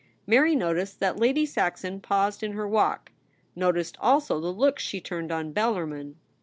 [0.25, 3.11] Mary noticed that Lady Saxon paused in her walk;
[3.55, 6.15] noticed also the look she turned on Bellarmin.